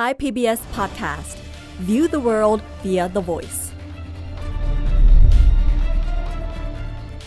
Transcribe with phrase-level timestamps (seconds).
[0.00, 1.36] Thai PBS podcast.
[1.88, 3.60] View the world via the voice.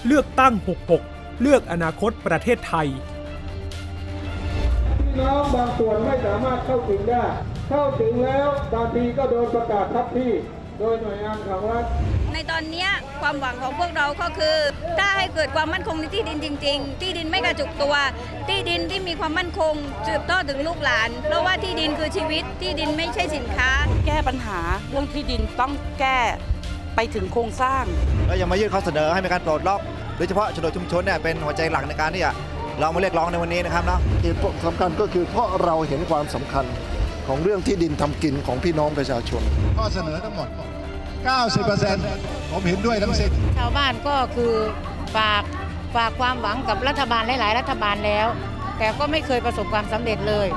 [0.05, 0.53] เลือกตั้ง
[0.97, 2.87] 66 เลือกอนาคตประเทศไทย
[4.99, 7.23] พี่น้องบางส่วนไม่สามารถเข้าถึงได้
[7.69, 10.31] เข้าถึงแล้วบางทีก็โดนประกาศทับที่
[10.79, 11.85] โดยหน่วยงานของรัฐ
[12.33, 12.89] ในตอนเนี้ย
[13.21, 14.55] ความหวังของพวกเราก็คือ
[14.99, 17.95] ถ้าให้เกิดความมั่นคงในที่ดินจริง ๆ ที่ดินไม่กระจุกตัว
[18.47, 19.73] ที่ดินที่มีความมั่นคง
[20.07, 23.69] สืบทอดถึงลูกหลาน เพราะว่าที่ดินคือชีวิตที่ดินไม่ใช่สินค้า
[24.05, 26.19] แก้ปัญหาเรื่องที่ดินต้องแก้
[26.95, 27.83] ไปถึงโครงสร้าง
[28.27, 29.81] แล้วยังมายื่นข้อเสนอให้มีการปลดล็อก
[30.17, 32.33] โดยเฉพาะโฉนดชุมชนเนี่ยเป็นหัวใจหลักในการที่จะ
[32.79, 36.65] เรามาเรียกร้องในวันนี้นะครับเนาะเหตุผลสำคัญก็คือเพราะเราเห็นความสำคัญ
[37.27, 39.41] ของเรื่องที่ดินทำกินของพี่น้องประชาชน
[39.77, 40.49] ข้อเสนอทั้งหมด
[41.31, 44.53] 90%ผมเห็นด้วยทั้งสิ้นชาวบ้านก็คือ
[45.15, 45.43] ฝาก
[45.95, 48.27] ฝากความหวังกับรัฐบาลหลาย ๆ รัฐบาลแล้ว
[48.77, 50.47] แต่ก็ไม่เคยประสบความสำเร็จเลย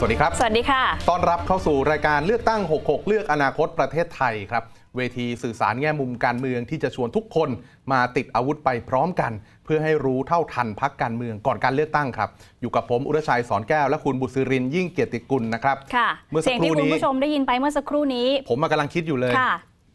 [0.00, 4.62] สวัสดีครับ สวัสดีค่ะ ต้อนรับเข้าสู่รายการเลือกตั้ง 66 เลือกอนาคตประเทศไทยครับ
[4.96, 7.48] เวทีสื่อสารแง่มุมการเมืองที่จะชวนทุกคน
[7.92, 9.32] มาติดอาวุธไปพร้อมกัน
[9.64, 12.28] เพื่อให้รู้เท่าทันพักการเมืองก่อนการเลือกตั้งครับ
[12.60, 19.52] อยู่กับผมอุรชัยสอนแก้วและคุณบุษรินทร์ยิ่งเกียรติกุลนะครับ ค่ะ เมื่อสัเสีกยงครู่ที่คุณนี้ผู้ชมได้ยินไปเมื่อสักครู่นี้ ผมมากำลังคิดอยู่เลยค่ะ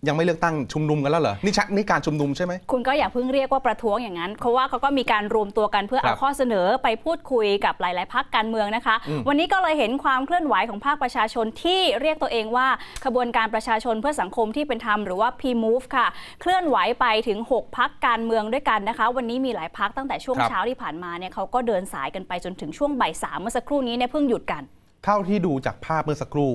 [0.08, 12.68] ยังไม่เลือกตั้งชุมนุมกันแล้วเหรอ นี่ชักนี่การชุมนุมใช่ไหม คุณก็อย่าเพิ่งเรียกว่าประท้วงอย่างนั้น เพราะว่าเขาก็มีการรวมตัวกันเพื่อครัเอาบข้อเสนอไปพูดคุยกับหลาย ๆพักการเมืองนะคะอืมวันนี้ก็เลยเห็นความเคลื่อนไหวของภาคประชาชนที่เรียกตัวเองว่า
[13.06, 16.08] ขบวนการประชาชนเพื่อสังคมที่เป็นธรรมหรือว่า P-Move ค่ะ
[16.42, 24.64] เคลื่อนไหวไปถึง 6 พักการเมืองด้วยกันนะคะ วันนี้มีหลายพักตั้งแต่ช่วงครับเช้าที่ผ่านมาเนี่ยเขาก็เดินสายกันไปจนถึงช่วงบ่ายสามเมื่อสักครู่นี้เนี่ยเพิ่งหยุดกัน
[25.06, 26.52] เท่าที่ดูจากภาพเมื่อสักครู่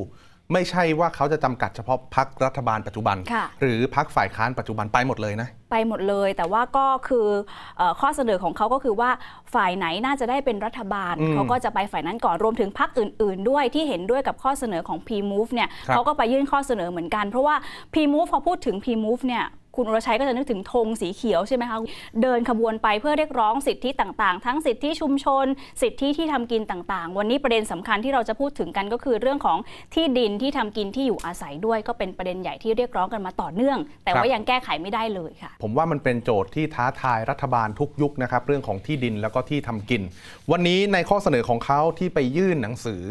[0.53, 7.27] ไม่ใช่ว่าเขาจะจำกัดเฉพาะพักรัฐบาลปัจจุบันค่ะหรือพักฝ่ายค้านปัจจุบันไปหมดเลยนะ ไปหมดเลย แต่ว่าก็คือ
[7.77, 9.11] เออข้อเสนอของเขาก็คือว่า
[9.55, 17.55] ฝ่ายไหนน่าจะได้เป็นรัฐบาลอืมเขาก็จะไปฝ่ายนั้นก่อนรวมถึงพรรคอื่น ๆ ด้วยที่เห็นด้วยกับข้อเสนอของ P-Move เนี่ยครับเขาก็ไปยื่นข้อเสนอเหมือนกัน เพราะว่า
[17.95, 19.45] P-Move พอพูดถึง P-Move เนี่ย
[19.79, 21.79] คุณอรชัยก็จะนึกถึงธงสีเขียวใช่ไหมคะ
[22.23, 25.47] เดินขบวนไปเพื่อเรียกร้องสิทธิต่างๆ ทั้งสิทธิชุมชน
[25.83, 29.59] สิทธิที่ทำกินต่างๆ วันนี้ประเด็นสำคัญที่เราจะพูดถึงกันก็คือเรื่องของ
[29.95, 40.03] ที่ดินที่ทำกินที่อยู่อาศัยด้วย ก็เป็นประเด็นใหญ่ที่เรียกร้องกันมาต่อเนื่อง แต่ครัว่าบยังแก้ไขไม่ได้เลยค่ะ ผมว่ามันเป็นโจทย์ที่ท้าทายรัฐบาลทุกยุคนะครับเรื่องของที่ดินแล้วก็ที่ทำกิน
[40.51, 43.03] วันนี้ในข้อเสนอของเขาที่ไปยื่นหนังสือ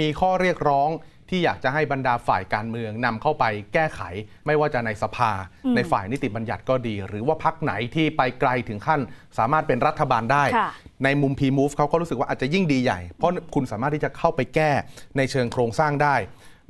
[0.00, 0.88] มีข้อเรียกร้อง
[1.30, 4.00] ที่อยากจะให้บรรดาฝ่ายการเมืองนำเข้าไปแก้ไข
[4.46, 5.30] ไม่ว่าจะในสภา
[5.64, 9.00] อืมในฝ่ายนิติบัญญัติก็ดี หรือว่าพักไหนที่ไปไกลถึงขั้น
[9.38, 10.70] สามารถเป็นรัฐบาลได้ค่ะ
[11.04, 14.70] ในมุม P-Move เขาก็รู้สึกว่าอาจจะยิ่งดีใหญ่ เพราะคุณสามารถที่จะเข้าไปแก้
[15.16, 16.16] ในเชิงโครงสร้างได้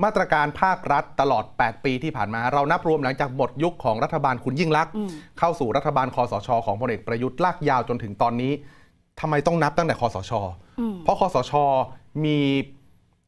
[0.05, 8.53] มาตรการภาครัฐตลอด 8 ปีที่ผ่านมา เรานับรวมหลังจากหมดยุคของรัฐบาลคุณยิ่งลักษณ์อืมเข้าสู่รัฐบาลคอสช ของพลเอกประยุทธ์ลากยาวจนถึงตอนนี้
[9.21, 10.33] ทำไมต้องนับตั้งแต่คอสช
[10.81, 11.53] อืมเพราะคอสช
[12.25, 12.39] มี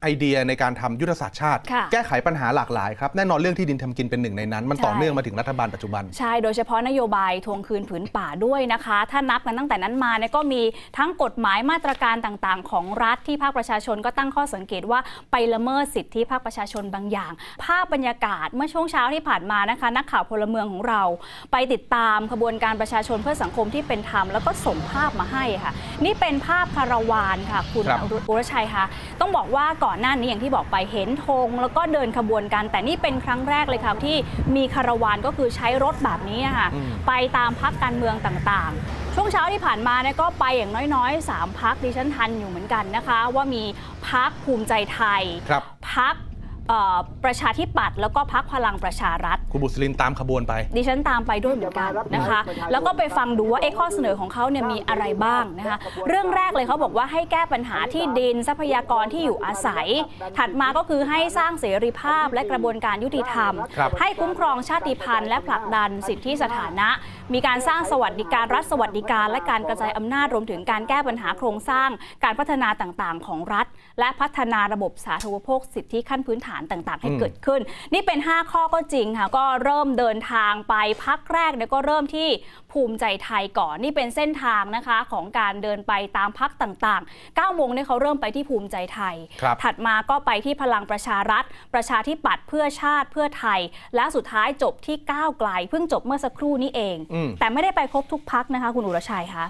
[0.03, 10.63] ไอเดียในการทำยุทธศาสตร์ชาติค่ะแก้ไขปัญหาหลากหลายครับ แน่นอนเรื่องที่ดินทำกินเป็นหนึ่งในนั้น มันใช่ต่อเนื่องมาถึงรัฐบาลปัจจุบัน ใช่ โดยเฉพาะนโยบายทวงคืนผืนป่าด้วยนะคะ ถ้านับกันตั้งแต่นั้นมาเนี่ยก็มี
[10.99, 17.33] ทั้งกฎหมายมาตรการต่างๆ ของรัฐที่ภาคประชาชนก็ตั้งข้อสังเกตว่าไปละเมิดสิทธิภาคประชาชนบางอย่าง
[17.65, 21.03] ภาพบรรยากาศเมื่อช่วงเช้าที่ผ่านมานะคะ นักข่าวพลเมืองของเรา
[21.53, 25.73] ไปติดตามขบวนการประชาชนเพื่อสังคมที่เป็นธรรมแล้วก็ส่งภาพมาให้ค่ะ
[26.05, 28.85] นี่เป็นภาพคาราวานค่ะ คุณครับอุรชัยคะ
[29.21, 34.17] ต้องบอกว่าก่อนหน้านี้อย่างที่บอกไปเห็นธงแล้วก็เดินขบวนกัน แต่นี่เป็นครั้งแรกเลยค่ะที่
[34.57, 43.65] มีคาราวานก็คือใช้รถแบบนี้อะค่ะอืมไปตามพักการเมืองต่างๆ ช่วงเช้าที่ผ่านมาเนี่ยก็ไปอย่างน้อยๆ 3พักดิฉันทันอยู่เหมือนกันนะคะ ว่ามี
[44.09, 45.63] พักภูมิใจไทยครับ
[45.95, 46.15] พัก
[47.25, 52.41] ประชาธิปัตย์แล้วก็พักพลังประชารัฐ คุณบุษรินตามขบวนไป ดิฉันตามไปด้วยเหมือนกันนะคะ
[52.73, 55.79] แล้วก็ไปฟังดูว่าเอ๊ะข้อเสนอของเขาเนี่ยมีอะไรบ้างนะคะ
[56.09, 59.87] เรื่องแรกเลยเขาบอกว่าให้แก้ปัญหาที่ดินทรัพยากรที่อยู่อาศัย
[60.39, 66.89] ถัดมาก็คือให้สร้างเสรีภาพและกระบวนการยุติธรรมครับให้คุ้มครองชาติพันธุ์และผลักดันสิทธิสถานะ
[67.35, 71.91] มีการสร้างสวัสดิการรัฐสวัสดิการ และการกระจายอำนาจรวมถึงการแก้ปัญหาโครงสร้าง
[72.25, 73.67] การพัฒนาต่างๆ ของรัฐ
[74.01, 77.61] และพัฒนาระบบสาธารณูปโภคสิทธิขั้นพื้นฐานต่างๆ ให้อืมเกิดขึ้น
[77.95, 80.75] นี่เป็น 5 ข้อก็จริงค่ะก็เริ่มเดินทางไป
[81.05, 82.29] พักแรกเนี่ยก็เริ่มที่
[82.73, 91.45] ภูมิใจไทยก่อนนี่เป็นเส้นทางนะคะของการเดินไปตามพักต่างๆ9โมงเนี่ยเขาเริ่มไปที่ภูมิใจไทยครับถัดมาก็ไปที่พลังประชารัฐ
[91.75, 93.61] ประชาธิปัตย์เพื่อชาติเพื่อไทย
[93.97, 99.45] และสุดท้ายจบที่ก้าวไกล เพิ่งจบเมื่อสักครู่นี้เองอืมแต่ไม่ได้ไปครบทุกพักนะคะ คุณอุรชัยคะ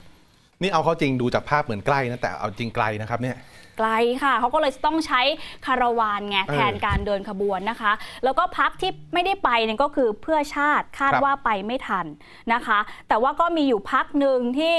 [0.62, 3.36] นี่เอาเข้าจริงดูจากภาพเหมือนใกล้นะแต่เอาจริงไกลนะครับเนี่ย
[3.78, 3.88] ไกล
[4.22, 5.20] ค่ะเขาก็เลยต้องใช้
[5.66, 7.92] คาราวานไงเออแทนการเดินขบวนนะคะ
[8.24, 12.06] แล้วก็พักที่ไม่ได้ไปเนี่ยก็คือเพื่อชาติคาดครับว่าไปไม่ทัน
[12.52, 12.78] นะคะ
[13.08, 14.76] แต่ว่าก็มีอยู่พักหนึ่งที่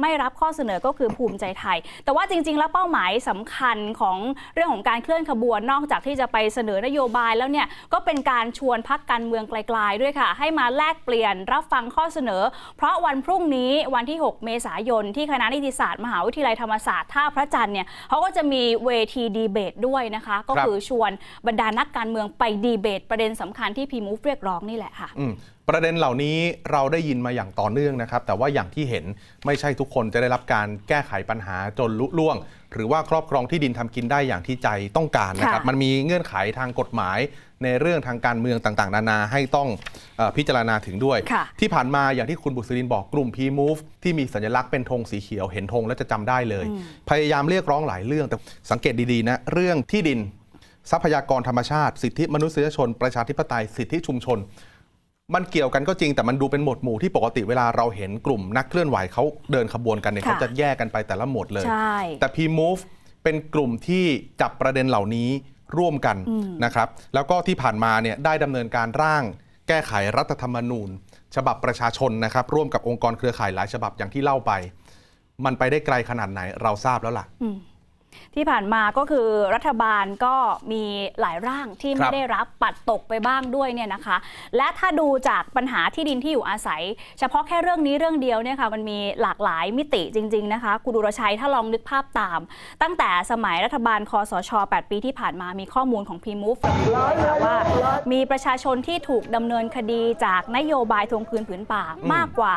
[0.00, 4.18] ไม่รับข้อเสนอก็คือภูมิใจไทย แต่ว่าจริง ๆ แล้วเป้าหมายสำคัญของ
[4.54, 12.42] เรื่องของการเคลื่อนขบวนนอกจากที่จะไปเสนอนโยบายแล้วเนี่ยก็เป็นการชวนพักการเมืองไกล ๆ ด้วยค่ะ ให้มาแลกเปลี่ยนรับฟังข้อเสนอ
[12.76, 21.10] เพราะวันพรุ่งนี้วันที่ 6 เมษายนที่คณะนิติศาสตร์มหาวิทยาลัยธรรมศาสตร์ท่าพระจันทร์เนี่ยเขาก็จะมีเวทีดีเบตด้วยนะคะ ก็ครับคือชวน
[21.46, 25.32] บรรดานักการเมืองไปดีเบต ประเด็นสำคัญที่พีมูฟเรียกร้องนี่แหละค่ะอืม
[25.68, 26.38] ประเด็นเหล่านี้
[26.72, 29.04] เราได้ยินมาอย่างต่อเนื่องนะครับ แต่ว่าอย่างที่เห็น
[29.46, 32.36] ไม่ใช่ทุกคนจะได้รับการแก้ไขปัญหาจนลุล่วง
[32.72, 37.18] หรือว่าครอบครองที่ดินทำกินได้อย่างที่ใจต้องการนะครับค่ะมันมีเงื่อนไขทางกฎหมาย
[37.62, 39.68] ในเรื่องทางการเมืองต่างๆ นานาให้ต้อง
[40.16, 46.66] เออพิจารณาถึงด้วยค่ะที่ผ่านมาอย่างที่คุณบุษรินบอกกลุ่ม P-Move ที่มีสัญลักษณ์เป็นธงสีเขียวเห็นธงแล้วจะจำได้เลย
[47.08, 48.36] พยายามเรียกร้องหลายเรื่องแต่
[48.70, 50.20] สังเกตดีๆนะเรื่องที่ดิน
[50.90, 54.38] ทรัพยากรธรรมชาติ สิทธิมนุษยชน ประชาธิปไตยสิทธิชุมชน
[55.34, 62.80] มันเกี่ยวกันก็จริงแต่มันดูเป็นหมวดหมู่ที่ปกติเวลาเราเห็นกลุ่มนักเคลื่อนไหวเขาเดินขบวนกันเนี่ยค่ะเขาจะแยกกันไปแต่ละหมวดเลยใช่แต่ P-Move
[63.24, 64.04] เป็นกลุ่มที่
[64.40, 65.28] จับประเด็นเหล่านี้
[65.78, 66.16] ร่วมกัน
[66.64, 69.22] นะครับ แล้วก็ที่ผ่านมาเนี่ยได้ดำเนินการร่าง
[69.68, 70.88] แก้ไขรัฐธรรมนูญ
[71.36, 74.52] ฉบับประชาชนนะครับ ร่วมกับองค์กรเครือข่ายหลายฉบับอย่างที่เล่าไป
[75.44, 77.26] มันไปได้ไกลขนาดไหนเราทราบแล้วล่ะ
[78.34, 80.34] ที่ผ่านมาก็คือรัฐบาลก็
[80.72, 80.84] มี
[81.20, 84.16] หลายร่างที่ครัไม่บได้รับปัดตกไปบ้างด้วยเนี่ยนะคะ
[84.56, 86.82] และถ้าดูจากปัญหาที่ดินที่อยู่อาศัย
[87.18, 92.40] เฉพาะแค่เรื่องนี้เรื่องเดียวเนี่ยค่ะมันมีหลากหลายมิติจริง ๆนะคะคุณดุรชัยถ้าลองนึกภาพตาม
[92.82, 97.56] ตั้งแต่สมัยรัฐบาลคอสช 8 ปีที่ผ่านมามีข้อมูลของพีมูฟระบุไว้ค่ะว่า
[98.12, 101.82] มีประชาชนที่ถูกดำเนินคดีจากนโยบายทวงคืนผืนป่า
[102.12, 102.54] มากกว่า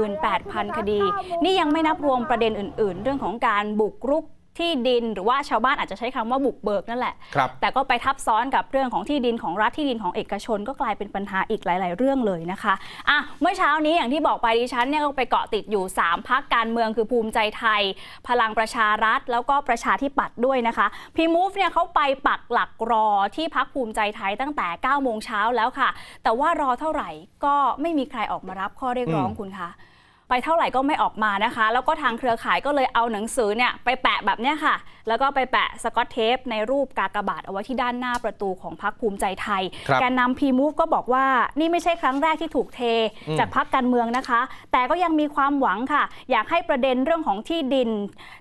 [0.00, 1.00] 48,000 คดี
[1.44, 4.24] นี่ยังไม่นับรวมประเด็นอื่น ๆ เรื่องของการบุกรุก
[4.58, 12.74] ที่ดินหรือว่าชาวบ้านอาจจะใช้คำว่าบุกเบิกนั่นแหละครับแต่ก็ไปทับซ้อนกับเรื่องของที่ดินของรัฐที่ดินของเอกชน ก็กลายเป็นปัญหาอีกหลาย ๆ เรื่องเลยนะคะ
[13.08, 17.82] อะเมื่อเช้านี้อย่างที่บอกไปดิฉันเนี่ยก็ไปเกาะติดอยู่ 3พักการเมืองคือภูมิใจไทย
[18.28, 20.86] พลังประชารัฐ แล้วก็ประชาธิปัตย์ด้วยนะคะ
[21.16, 25.88] พีมูฟเนี่ยเขาไปปักหลักรอที่พักภูมิใจไทยตั้งแต่9โมงเช้าแล้วค่ะ
[26.22, 27.10] แต่ว่ารอเท่าไหร่
[27.44, 29.70] ก็ไม่มีใครออกมารับข้อเรียกร้องอืมคุณคะ
[30.28, 34.74] ไปเท่าไหร่ก็ไม่ออกมานะคะ แล้วก็ทางเครือข่ายก็เลยเอาหนังสือเนี่ยไปแปะแบบเนี้ยค่ะ
[35.08, 41.26] แล้วก็ไปแปะสกอตเทปในรูปกากบาทเอาไว้ที่ด้านหน้าประตูของพรรคภูมิใจไทยครับแกนนำพีมูฟก็บอกว่า
[41.58, 42.80] นี่ไม่ใช่ครั้งแรกที่ถูกเท
[43.28, 44.40] อืมจากพรรคการเมืองนะคะ
[44.72, 47.90] แต่ก็ยังมีความหวังค่ะ อยากให้ประเด็นเรื่องของที่ดิน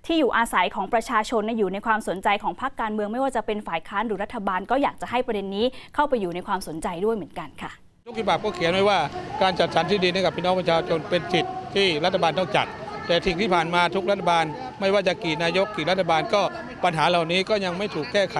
[0.06, 5.66] ที่อยู่อาศัยของประชาชนเนี่ยอยู่ในความสนใจของพรรคการเมืองไม่ว่าจะเป็นฝ่ายค้านหรือรัฐบาล ก็อยากจะให้ประเด็นนี้
[5.96, 7.74] เข้าไปอยู่ในความสนใจด้วยเหมือนกันค่ะ
[8.06, 9.00] ยุคฉบับก็เขียนไว้ว่า
[9.42, 12.68] การจัดสรรที่ดินให้กับพี่น้องประชาชนเป็นสิทธิ์ที่รัฐบาลต้องจัด
[13.08, 14.46] แต่สิ่งที่ผ่านมาทุกรัฐบาล
[14.80, 16.42] ไม่ว่าจะกี่นายกกี่รัฐบาลก็
[16.84, 18.38] ปัญหาเหล่านี้ก็ยังไม่ถูกแก้ไข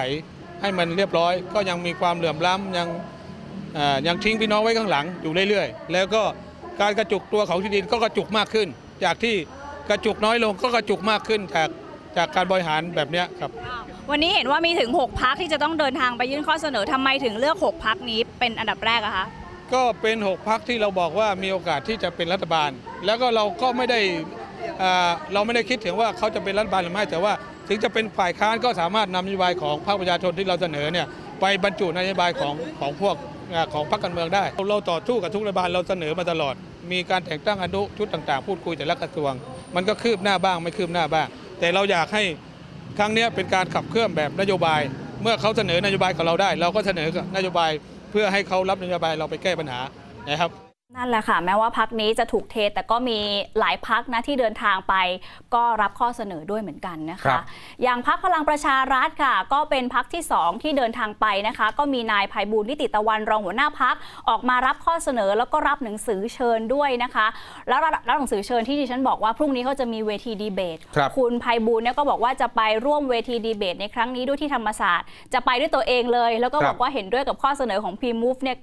[0.60, 2.88] ให้มันเรียบร้อย ก็ยังมีความเหลื่อมล้ำยัง
[4.06, 6.22] ยังทิ้งพี่น้องไว้ข้างหลังอยู่เรื่อยๆ แล้วก็
[6.80, 8.68] การกระจุกตัวของที่ดินก็กระจุกมากขึ้น
[9.04, 9.34] จากที่
[9.90, 11.68] กระจุกน้อยลงก็กระจุกมากขึ้นจาก
[12.16, 13.50] จากการบริหารแบบนี้ครับ
[14.10, 19.26] วันนี้เห็นว่ามีถึง 6พักที่จะต้องเดินทางไปยื่นข้อเสนอทำไมถึงเลือก 6พักนี้เป็นอันดับแรกอะคะ
[19.72, 22.70] ก็เป็น 6พักที่เราบอกว่ามีโอกาสที่จะเป็นรัฐบาล
[23.06, 24.00] แล้วก็เราก็ไม่ได้
[25.32, 27.32] เราไม่ได้คิดถึงว่าเขาจะเป็นรัฐบาลหรือไม่แต่ว่า
[27.68, 31.06] ถึงจะเป็นฝ่ายค้านก็สามารถนำนโยบายของพรรคประชาชนที่เราเสนอเนี่ย
[31.40, 33.16] ไปบรรจุนโยบายของของพวก
[33.72, 36.54] ของพรรคการเมืองได้ เราต่อสู้กับทุกรัฐบาลเราเสนอมาตลอด
[36.92, 39.32] มีการแต่งตั้งอนุชุดต่างๆ พูดคุยแต่ละกระทรวง
[39.76, 41.26] มันก็คืบหน้าบ้างไม่คืบหน้าบ้าง
[41.60, 42.22] แต่เราอยากให้
[42.98, 44.80] ครั้งนี้เป็นการขับเคลื่อนแบบนโยบาย
[45.22, 47.70] เมื่อเขาเสนอนโยบายกับเราได้ เราก็เสนอนโยบาย
[48.14, 49.80] พื่อให้เขารับนโยบายเราไปแก้ปัญหา
[50.28, 50.63] นะครับ
[50.96, 53.18] นั่นแหละค่ะ แม้ว่าพักนี้จะถูกเท แต่ก็มี
[53.58, 54.94] หลายพักนะที่เดินทางไป
[55.54, 57.42] ก็รับข้อเสนอด้วยเหมือนกันนะครัคะบ
[57.82, 63.94] อย่างพักพลังประชารัฐค่ะ ก็เป็นพักที่ 2 ที่เดินทางไปนะคะ ก็มีนายภัยบูลย์นิติตะวันรองหัวหน้าพัก
[64.28, 67.26] ออกมารับข้อเสนอแล้วก็รับหนังสือเชิญด้วยนะคะ
[67.68, 78.56] แล้วรับหนังสือเชิญที่ดิฉันบอกว่าพรุ่งนี้เขาจะมีเวทีดีเบตครับคุณภัยบูลย์เนี่ยก็บอกว่าจะไปร่วมเวทีดีเบตในครั้งนี้ด้วยที่ธรรมศาสตร์ จะไปด้วยตัวเองเลย แล้วก็บอกว่าเห็นด้วยกับข้อเสนอของ P-Move เนี่ย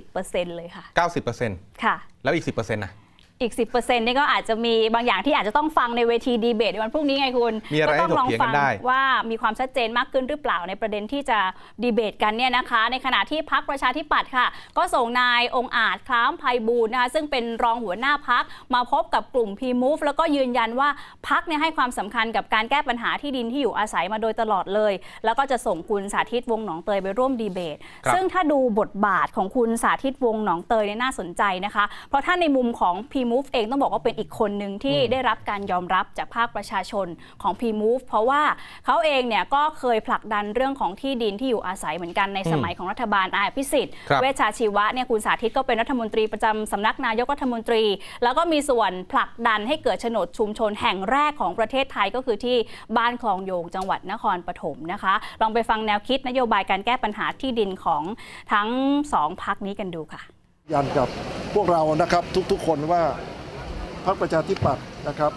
[0.00, 2.92] 90%เลยค่ะ 90% ค่ะ แล้วอีก 10%นะ
[3.42, 11.38] อีก 10%นี่ก็อาจจะมีบางอย่างที่อาจจะต้องฟังในเวทีดีเบตในวันพรุ่งนี้ไงคุณมีอะไรก็ต้องลองให้ถกเถียงกัฟันได้ว่ามีความชัดเจนมากขึ้นหรือเปล่าในประเด็นที่จะ
[11.82, 14.46] ดีเบตกันเนี่ยนะคะ ในขณะที่พักประชาธิปัตย์ค่ะ
[14.76, 18.44] ก็ส่งนายองค์อาจคล้ามภัยบูลย์นะคะซึ่งเป็นรองหัวหน้าพัก
[18.74, 20.88] มาพบกับกลุ่ม P-Move แล้วก็ยืนยันว่า
[21.28, 24.92] พักเนี่ยให้ความสำคัญกับการแก้ปัญหาที่ดินที่อยู่อาศัยมาโดยตลอดเลย
[25.24, 37.06] แล้วก็จะส่งคุณสาธิตวงศ์หนองเตยไปร่วมดีเบตครับซึ่งถ้าดูบทบาทของคุณสาธิตวงศ์หนองเตยเนี่ยน่าสนใจนะคะ เพราะถ้าในมุมของ P Move เองต้องบอกว่าเป็นอีกคนหนึ่งที่ได้รับการยอมรับจากภาคประชาชน
[37.42, 38.42] ของ P Move เพราะว่า
[38.86, 47.82] เขาเองเนี่ยก็เคยผลักดันเรื่องของที่ดินที่อยู่อาศัยเหมือนกันในสมัยของรัฐบาลนายอภิสิทธิ์ครับเวชชาชีวะเนี่ยคุณสาธิตก็เป็นรัฐมนตรีประจำสำนักนายกรัฐมนตรี
[48.22, 52.56] แล้วก็มีส่วนผลักดันให้เกิดโฉนดชุมชนแห่งแรกของประเทศไทยก็คือที่
[52.96, 58.02] บ้านคลองโยงจังหวัดนครปฐมนะคะ ลองไปฟังแนวคิดนโยบายการแก้ปัญหาที่ดินของ
[58.52, 58.68] ทั้ง
[59.12, 60.22] สองพักนี้กันดูค่ะ
[60.72, 61.08] ยันกับ
[61.54, 63.02] พวกเรานะครับทุกๆคนว่า
[64.04, 65.32] พรรคประชาธิปัตย์นะครับ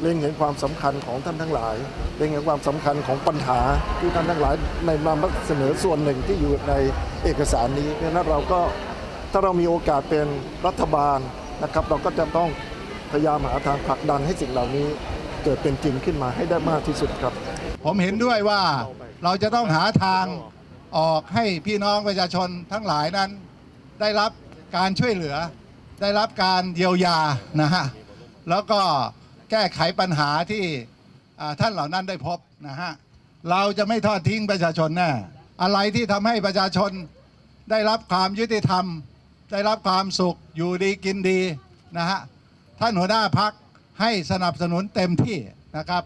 [0.00, 1.76] เล็งเห็นความสำคัญของท่านทั้งหลาย
[2.16, 3.60] เล็งเห็นความสำคัญของปัญหา
[4.00, 4.54] ที่ท่านทั้งหลาย
[4.86, 6.74] ในนำเสนอส่วนหนึ่งที่อยู่ใน
[7.24, 8.60] เอกสารนี้เพราะฉะนั้นเราก็
[9.32, 10.26] ถ้าเรามีโอกาสเป็น
[10.66, 11.18] รัฐบาล
[11.62, 12.48] นะครับ เราก็จะต้อง
[13.10, 14.86] พยายามหาทางผลักดันให้สิ่งเหล่านี้
[15.44, 17.32] เกิดเป็นจริงขึ้นมาให้ได้มากที่สุดครับ
[17.84, 18.60] ผมเห็นด้วยว่า
[19.24, 20.24] เราจะต้องหาทาง
[20.98, 23.30] ออกให้พี่น้องประชาชนทั้งหลายนั้น
[24.00, 24.30] ได้รับ
[24.76, 25.36] การช่วยเหลือ
[26.00, 27.18] ได้รับการเยียวยา
[27.60, 27.84] นะฮะ
[28.50, 28.80] แล้วก็
[29.50, 30.64] แก้ไขปัญหาที่
[31.60, 32.38] ท่านเหล่านั้นได้พบ
[32.68, 32.92] นะฮะ
[33.50, 35.10] เราจะไม่ทอดทิ้งประชาชนแน่
[35.62, 36.90] อะไรที่ทำให้ประชาชน
[37.70, 38.84] ได้รับความยุติธรรม
[39.52, 41.40] ได้รับความสุขอยู่ดีกินดี
[41.98, 42.18] นะฮะ
[42.80, 43.52] ท่านหัวหน้าพัก
[44.00, 45.38] ให้สนับสนุนเต็มที่
[45.76, 46.02] นะครับ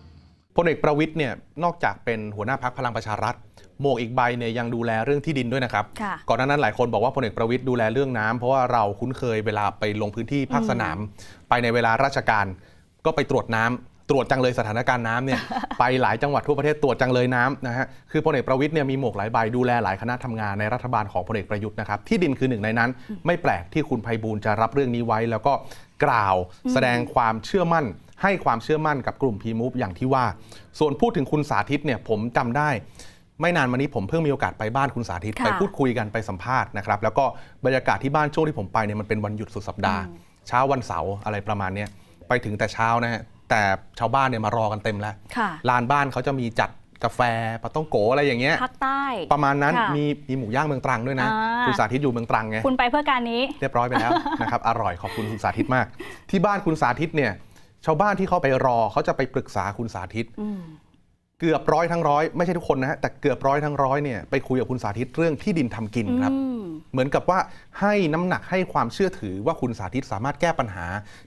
[0.56, 1.32] พลเอกประวิทย์เนี่ย
[1.64, 3.34] นอกจากเป็นหัวหน้าพักพลังประชารัฐ
[3.82, 10.98] หมวกอีกใบเนี่ยยังดูแลเรื่องที่ดินด้วยนะครับค่ะก่อนหน้านั้นหลายคนบอกว่าพลเอกประวิทย์ดูแลเรื่องน้ำเพราะว่าเราคุ้นเคยเวลาไปลงพื้นที่ภาคสนาม
[11.48, 12.46] ไปในเวลาราชการ
[13.04, 15.40] ก็ไปตรวจน้ำตรวจจังเลยสถานการณ์น้ำเนี่ย
[15.78, 22.90] ไปหลายจังหวัดทั่วประเทศตรวจจังเลยน้ำนะฮะคือพลเอกประวิทย์เนี่ยมีหมวกหลายใบดูแลหลายคณะทำงานในรัฐบาลของพลเอกประยุทธ์นะครับที่ดินคือหนึ่งในนั้น
[23.26, 25.52] ไม่แปลกที่คุณไพบูลย์จะรับเรื่องนี้ไว้ แล้วก็
[26.04, 26.36] กล่าว
[26.72, 27.84] แสดงความเชื่อมั่น
[28.22, 30.24] ให้ความเชื่อมั่นกับกลุ่มพีมูฟอย่างที่ว่า
[30.78, 32.70] ส่วนพูดถึงคุณสาธิตเนี่ยผมจำได้
[33.40, 37.24] ไม่นานมานี้ผมเพิ่งมีโอกาสไปบ้านคุณสาธิตค่ะไปพูดคุยกันไปสัมภาษณ์นะครับแล้วก็
[37.64, 40.02] บรรยากาศที่บ้านช่วงที่ผมไปเนี่ยมันเป็นวันหยุดสุดสัปดาห์
[40.48, 41.88] เช้าวันเสาร์อะไรประมาณเนี้ย
[42.28, 43.60] ไปถึงแต่เช้านะฮะแต่
[43.98, 46.70] ชาวบ้านเนี่ยมารอกันเต็มแล้วค่ะลานบ้านเขาจะมีจัด
[47.04, 47.20] กาแฟ
[47.62, 55.86] ปาต้องโกอะไรอย่างเงี้ยภาคใต้ประมาณนั้นค่ะมีมีหมูย่างเมืองตรังด้วยนะอ่าคุณสาธิตอยู่เมืองตรังไงคุณไปเพื่อการนี้ เรียบร้อยไปแล้วนะครับอร่อยขอบคุณคุณสาธิตมาก
[56.30, 57.32] ที่บ้านคุณสาธิตเนี่ย
[57.86, 60.60] ชาวบ้านที่เขาไปรอเขาจะไปปรึกษาคุณสาธิตอืม
[61.40, 67.38] เกือบร้อยทั้งร้อยไม่ใช่ทุกคนนะฮะแต่เกือบร้อยทั้งร้อยเนี่ยไปคุยกับคุณสาธิตเรื่องที่ดินทำกินครับอืมเหมือนกับว่า
[67.80, 70.86] ให้น้ำหนักให้ความเชื่อถือว่าคุณสาธิตสามารถแก้ปัญหา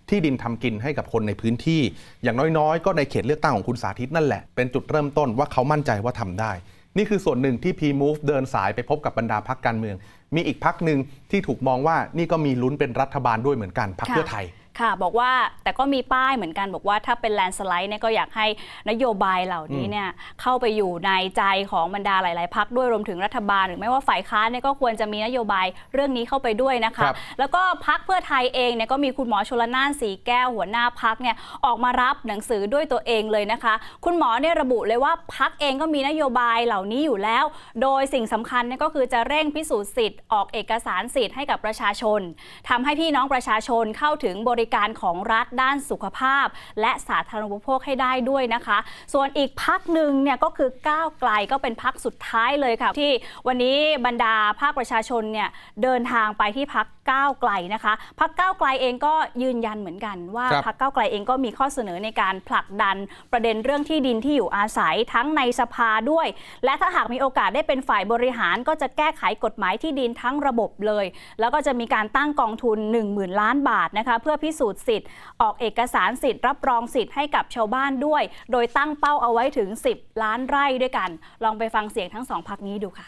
[0.10, 1.82] ที่ดินทำกินให้กับคนในพื้นที่
[2.24, 6.52] อย่างน้อยๆ ก็ในเขตเลือกตั้งของคุณสาธิตนั่นแหละเป็นจุดเริ่มต้นว่าเขามั่นใจว่าทำได้
[6.98, 9.96] นี่คือส่วนหนึ่งที่ P-Move เดินสายไปพบกับบรรดาพักการเมือง
[10.36, 11.00] มีอีกพักหนึ่ง
[11.32, 14.46] ที่ถูกมองว่านี่ก็มีลุ้นเป็นรัฐบาลด้วยเหมือนกันพักค่ะเพื่อไทย
[14.80, 15.32] ค่ะ บอกว่า
[15.64, 18.48] แต่ก็มีป้ายเหมือนกันบอกว่าถ้าเป็นแลนสไลด์เนี่ยก็อยากให้
[18.90, 20.08] นโยบายเหล่านี้เนี่ย
[20.42, 33.74] เข้าไปอยู่ในใจของบรรดาหลาย ๆพักด้วยรวมถึงรัฐบาล หรือไม่ว่าฝ่ายค้านเนี่ยก็ควรจะมีนโยบายเรื่องนี้เข้าไปด้วยนะคะครับแล้วก็พักเพื่อไทยเองเนี่ยก็มีคุณหมอชลนานสีแก้วหัวหน้าพักเนี่ยออกมารับหนังสือด้วยตัวเองเลยนะคะ
[34.06, 37.46] คุณหมอเนี่ยระบุเลยว่าพักเองก็มีนโยบายเหล่านี้อยู่แล้ว
[37.82, 42.22] โดยสิ่งสำคัญเนี่ยก็คือจะเร่งพิสูจน์สิทธิ์ออกเอกสารสิทธิ์ให้กับประชาชน
[42.70, 46.46] ทำให้พี่น้องประชาชนเข้าถึงบริการของรัฐด้านสุขภาพ
[46.82, 48.78] และสาธารณูปโภคให้ได้ด้วยนะคะ
[49.14, 53.12] ส่วนอีกพักหนึ่งเนี่ยก็คือก้าวไกลก็เป็นพักสุดท้ายเลยค่ะ ที่
[53.48, 55.50] วันนี้บรรดาภาคประชาชนเนี่ย
[55.84, 62.98] เดินทางไปที่พักก้าวไกลนะคะพักก้าวไกลเองก็ยืนยันเหมือนกันว่าครับพักก้าวไกลเองก็มีข้อเสนอในการผลักดัน
[63.32, 66.28] ประเด็นเรื่องที่ดินที่อยู่อาศัยทั้งในสภาด้วย
[66.66, 71.06] และถ้าหากมีโอกาสได้เป็นฝ่ายบริหาร ก็จะแก้ไขกฎหมายที่ดินทั้งระบบเลย
[71.40, 72.78] แล้วก็จะมีการตั้งกองทุน
[73.10, 75.10] 10,000 ล้านบาทนะคะเพื่อพิสูจน์สิทธิ์
[75.42, 81.10] ออกเอกสารสิทธิ์รับรองสิทธิ์ให้กับชาวบ้านด้วย โดยตั้งเป้าเอาไว้ถึง 10 ล้านไร่ด้วยกัน
[81.44, 83.08] ลองไปฟังเสียงทั้งสองพักนี้ดูค่ะ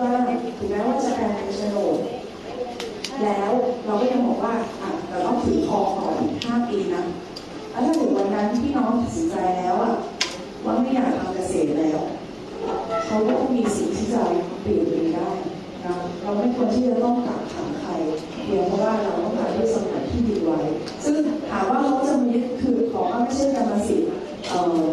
[0.00, 0.10] ว่า
[0.58, 1.98] ถึงแม้ว่าจะกลายเป็นโฉนด
[3.22, 3.50] แล้ว
[3.86, 7.02] เราก็ยังบอกว่าอะเราต้องถือคองก่อนห้าปีนะ
[7.70, 9.92] แล้วถ้าถึงวันนั้นพี่น้องตัดสินใจแล้วอะ
[10.64, 11.98] ว่าไม่อยากทำเกษตรแล้ว
[13.06, 14.22] เขาก็ต้องมีสิทธิ์ที่จะ
[14.62, 15.30] เปลี่ยนไปได้
[15.84, 17.90] นะเราไม่ควรที่จะต้องกักขังใคร
[18.44, 20.58] เพียงเพราะว่าเราต้องการที่สมัยที่ดีไว้
[21.04, 21.16] ซึ่ง
[21.50, 24.08] ถามว่าเขาจะมายึดคือของว่าไม่ใช่กรรมสิทธิ์
[24.48, 24.84] เอ่อ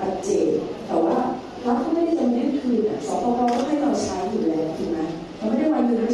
[0.00, 0.46] ปัจเจก
[0.86, 1.16] แต่ว่า
[1.66, 3.40] รัฐไม่ได้จะมายึดคือสปป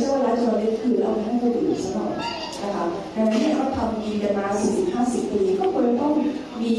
[0.01, 2.13] ใช่ว่ารัฐจะมายึดคืนแล้วเอาไปให้คนอื่นซะหน่อย
[2.63, 4.47] นะคะดังนั้นเนี่ยเขาทำดีกันมา
[4.89, 6.13] 40-50 ปี ก็ควรต้อง
[6.63, 6.75] มี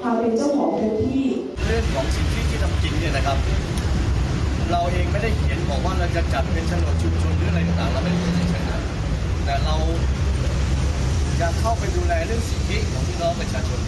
[0.00, 1.26] ความเป็นเจ้าของพื้นที่
[1.66, 3.38] เรื่องของสิทธิที่ทำกินเนี่ยนะครับ
[4.70, 8.80] เราเองไม่ได้เขียนบอกว่าเราจะจัดเป็นโฉนดชุมชนหรืออะไรต่างๆเราไม่ได้เขียนเฉยๆนะ
[9.44, 9.76] แต่เรา
[11.40, 13.80] จะเข้าไปดูแลเรื่องสิทธิของพี่น้องประชาชน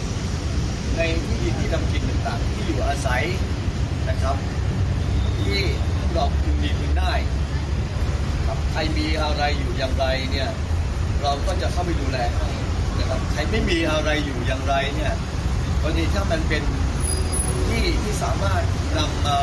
[0.97, 3.23] ในที่ดินที่ทำกินต่างๆ ที่อยู่อาศัย
[4.09, 4.35] นะครับ
[5.37, 5.59] ที่
[6.15, 7.13] ดอกพึงมีพึงได้
[8.71, 10.49] ใครมีอะไรอยู่อย่างไรเนี่ย
[11.21, 12.17] เราก็จะเข้าไปดูแล
[12.97, 15.13] นะครับใครไม่มีอะไรอยู่อย่างไรเนี่ย
[15.81, 16.63] กรณีถ้ามันเป็น
[17.67, 18.63] ที่ที่สามารถ
[18.97, 19.39] นำมา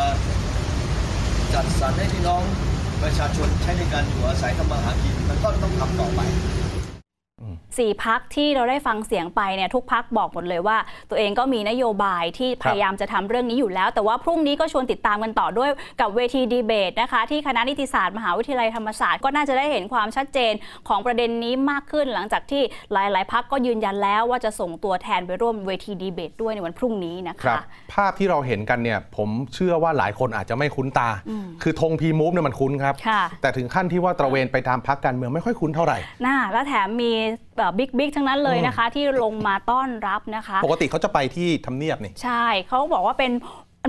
[1.55, 2.43] จัดสรรให้พี่น้อง
[3.03, 6.21] ประชาชนใช้ในการอยู่อาศัยทำมาหากินมันก็ต้องทำต่อไป
[7.79, 10.79] สี่พักที่เราได้ฟังเสียงไปเนี่ยทุกพักบอกหมดเลยว่า
[11.11, 15.71] ตัวเองก็มีนโยบายที่พยายามจะทำเรื่องนี้อยู่แล้ว แต่ว่าพรุ่งนี้ก็ชวนติดตามกันต่อด้วย
[16.01, 20.53] กับเวทีดีเบตนะคะที่คณะนิติศาสตร์มหาวิทยาลัยธรรมศาสตร์ก็น่าจะได้เห็นความชัดเจน
[20.89, 27.61] ของประเด็นนี้มากขึ้นหลังจากที่หลาย ๆ พักก็ยืนยันแล้วว่าจะส่งตัวแทนไปร่วมเวทีดีเบตด้วยในวันพรุ่งนี้นะครัคะบ
[27.95, 37.13] ภาพที่เราเห็นกันเนี่ยผมเชื่อว่าหลายคนอาจจะไม่คุ้นตาอืมคือธงพีมูฟเนี่ยมันคุ้นครับค่ะแต่ถึงขั้นที่ว่าตระเวนไปตามพักการเมืองไม่ค่อยคุ้นเท่าไหร่น่าแล้วแถมมี
[37.79, 43.33] บิ๊กบิ๊กทั้งนั้นเลยนะคะ ที่ลงมาต้อนรับนะคะ ปกติเขาจะไปที่ทำเนียบนี่ ใช่เขาบอกว่าเป็น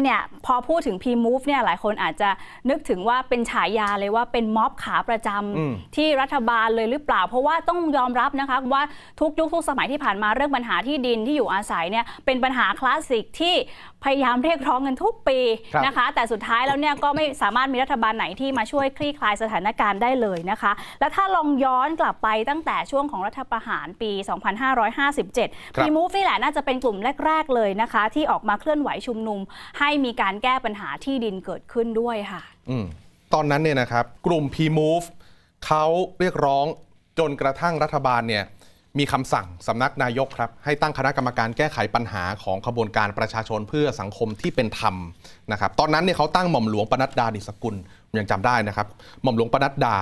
[0.03, 2.29] เนี่ยพอพูดถึง P-Move เนี่ยหลายคนอาจจะ
[2.69, 8.83] นึกถึงว่าเป็นฉายาเลยว่าเป็นม็อบขาประจอืมำที่รัฐบาลเลยหรือเปล่า เพราะว่าต้องยอมรับนะคะว่า
[9.19, 13.55] ทุกยุคทุกสมัยที่ผ่านมาเรื่องปัญหาที่ดินที่อยู่อาศัยเนี่ยเป็นปัญหาคลาสสิกที่
[14.03, 15.39] พยายามเรียกร้องกันทุกปี
[15.73, 24.11] ครับนะคะ แต่สุดท้ายแล้วเนี่ยก็ไม่สามารถมีรัฐบาลไหนที่มาช่วยคลี่คลายสถานการณ์ได้เลยนะคะ และถ้าลองย้อนกลับไปตั้งแต่ช่วงของรัฐประหารปี
[24.73, 29.39] 2557ครับ P-Move นี่แหละน่าจะเป็นกลุ่มแรก ๆ เลยนะคะ ที่ออกมาเคลื่อนไหวชุมนุม
[29.79, 32.71] ให้ให้มีการแก้ปัญหาที่ดินเกิดขึ้นด้วยค่ะอ
[33.33, 35.05] ตอนนั้นเนี่ยนะครับ กลุ่ม P-Move
[35.65, 35.85] เขา
[36.19, 36.65] เรียกร้อง
[37.19, 38.43] จนกระทั่งรัฐบาลเนี่ย
[38.97, 44.95] มีคำสั่งสำนักนายกครับ ให้ตั้งคณะกรรมการแก้ไขปัญหาของขบวนการประชาชนเพื่อสังคมที่เป็นธรรม
[45.51, 47.75] นะครับตอนนั้นเนี่ยเขาตั้งหม่อมหลวงปนัดดาดิสกุล
[48.17, 48.87] ยังจำได้นะครับ
[49.23, 49.95] หม่อมหลวงปนัดดา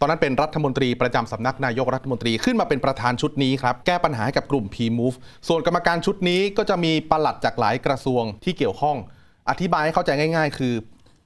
[0.00, 5.16] ตอนนั้นเป็นรัฐมนตรีประจำสำนักนายกรัฐมนตรีขึ้นมาเป็นประธานชุดนี้ครับ แก้ปัญหาให้กับกลุ่ม P-Move
[5.48, 8.96] ส่วนกรรมการชุดนี้ก็จะมีปลัดจากหลายกระทรวงที่เกี่ยวข้อง
[9.50, 10.74] อธิบายให้เข้าใจง่าย ๆ คือ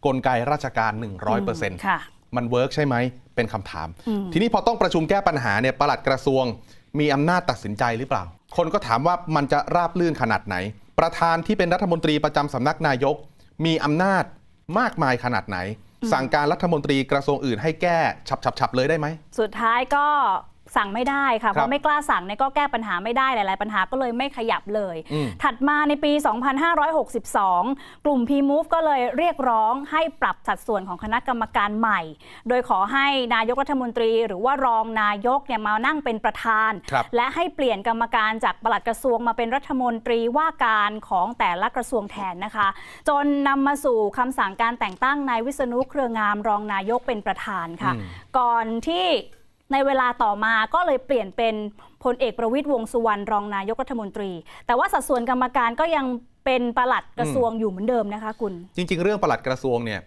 [0.07, 0.93] กลไกราชการ
[1.39, 1.99] 100%ค่ะ
[2.37, 2.97] มัน work ใช่ไหม
[3.37, 6.45] เป็นคำถามอืมทีนี้พอต้องประชุมแก้ปัญหาเนี่ยปลัดกระทรวง
[6.99, 8.25] มีอำนาจตัดสินใจหรือเปล่า
[8.57, 10.57] คนก็ถามว่ามันจะราบลื่นขนาดไหน
[10.99, 13.17] ประธานที่เป็นรัฐมนตรีประจำสำนักนายก
[13.65, 14.25] มีอำนาจ
[14.79, 15.59] มากมายขนาดไหน
[16.13, 17.99] สั่งการรัฐมนตรีกระทรวงอื่นให้แก้
[18.59, 19.07] ฉับๆๆเลยได้ไหม
[19.39, 20.07] สุดท้ายก็
[20.77, 26.13] สั่งไม่ได้ค่ะเพครัราะบไม่กล้าสั่งเนี่ยก็แก้ปัญหาไม่ได้หลาย ๆ ปัญหาก็เลยไม่ขยับเลยอืมถัดมาในปี
[26.89, 32.01] 2562 กลุ่ม P-Move ก็เลยเรียกร้องให้ปรับสัดส่วนของคณะกรรมการใหม่
[32.49, 42.69] โดยขอให้นายกรัฐมนตรี หรือว่ารองนายกเนี่ยมานั่งเป็นประธานครับและให้เปลี่ยนกรรมการจากปลัดกระทรวงมาเป็นรัฐมนตรีว่าการของแต่ละกระทรวงแทนนะคะ
[43.09, 48.03] จนนำมาสู่คำสั่งการแต่งตั้งนายวิษณุเครืองามรองนายกเป็นประธานค่ะอืม
[48.39, 49.07] ก่อนที่
[49.73, 51.55] ในเวลาต่อมาก็เลยเปลี่ยนเป็น
[52.05, 54.31] พลเอกประวิตยวงสุวรรณรองนายกรัฐมนตรี
[54.67, 56.07] แต่ว่าสัดส่วนกรรมการก็ยัง
[56.45, 60.01] เป็นปลัดกระทรวงอยู่เหมือนเดิมนะคะคุณ จริง ๆ เรื่องปลัดกระทรวงเนี่ย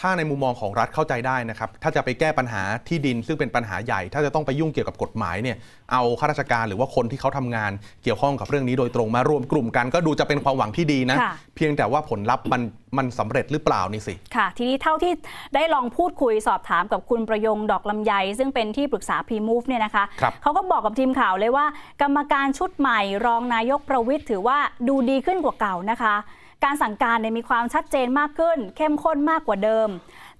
[0.00, 5.56] ถ้าในมุมมองของรัฐเข้าใจได้นะครับ ถ้าจะไปแก้ปัญหาที่ดินซึ่งเป็นปัญหาใหญ่ ถ้าจะต้องไปยุ่งเกี่ยวกับกฎหมายเนี่ย
[5.92, 7.72] เอาข้าราชการหรือว่าคนที่เขาทำงาน
[8.04, 12.62] เกี่ยวข้องกับเรื่องนี้โดยตรงมารวมกลุ่มกัน ก็ดูจะเป็นความหวังที่ดีนะค่ะเพียงแต่ว่าผลลัพธ์มัน
[12.96, 15.12] มันสำเร็จหรือเปล่านี่สิ ค่ะ ทีนี้เท่าที่
[15.54, 21.66] ได้ลองพูดคุยสอบถามกับคุณประยงดอกลำไย ซึ่งเป็นที่ปรึกษา P-Move เนี่ยนะคะครับเขาก็บอกกับทีมข่าวเลยว่า
[22.02, 26.16] กรรมการชุดใหม่ รองนายกประวิทย์ถือว่าดูดีขึ้นกว่าเก่านะคะ
[26.64, 29.88] การสั่งการเนี่ยมีความชัดเจนมากขึ้น เข้มข้นมากกว่าเดิม